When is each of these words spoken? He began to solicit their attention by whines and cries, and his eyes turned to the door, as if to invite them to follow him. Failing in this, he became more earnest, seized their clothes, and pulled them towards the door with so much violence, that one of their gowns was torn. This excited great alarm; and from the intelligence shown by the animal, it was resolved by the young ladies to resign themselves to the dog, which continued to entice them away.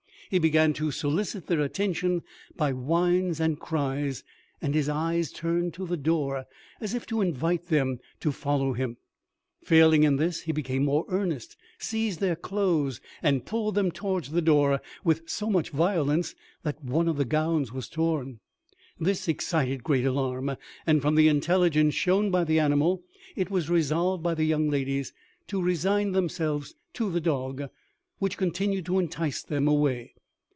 He 0.29 0.39
began 0.39 0.71
to 0.75 0.91
solicit 0.91 1.47
their 1.47 1.59
attention 1.59 2.23
by 2.55 2.71
whines 2.71 3.41
and 3.41 3.59
cries, 3.59 4.23
and 4.61 4.73
his 4.73 4.87
eyes 4.87 5.29
turned 5.29 5.73
to 5.73 5.85
the 5.85 5.97
door, 5.97 6.45
as 6.79 6.93
if 6.93 7.05
to 7.07 7.19
invite 7.19 7.67
them 7.67 7.99
to 8.21 8.31
follow 8.31 8.71
him. 8.71 8.95
Failing 9.65 10.05
in 10.05 10.15
this, 10.15 10.43
he 10.43 10.53
became 10.53 10.85
more 10.85 11.03
earnest, 11.09 11.57
seized 11.79 12.21
their 12.21 12.37
clothes, 12.37 13.01
and 13.21 13.45
pulled 13.45 13.75
them 13.75 13.91
towards 13.91 14.31
the 14.31 14.41
door 14.41 14.79
with 15.03 15.23
so 15.29 15.49
much 15.49 15.71
violence, 15.71 16.33
that 16.63 16.81
one 16.81 17.09
of 17.09 17.17
their 17.17 17.25
gowns 17.25 17.73
was 17.73 17.89
torn. 17.89 18.39
This 18.97 19.27
excited 19.27 19.83
great 19.83 20.05
alarm; 20.05 20.55
and 20.87 21.01
from 21.01 21.15
the 21.15 21.27
intelligence 21.27 21.93
shown 21.93 22.31
by 22.31 22.45
the 22.45 22.57
animal, 22.57 23.03
it 23.35 23.51
was 23.51 23.69
resolved 23.69 24.23
by 24.23 24.35
the 24.35 24.45
young 24.45 24.69
ladies 24.69 25.11
to 25.47 25.61
resign 25.61 26.13
themselves 26.13 26.73
to 26.93 27.11
the 27.11 27.19
dog, 27.19 27.63
which 28.19 28.37
continued 28.37 28.85
to 28.85 28.97
entice 28.97 29.43
them 29.43 29.67
away. 29.67 30.13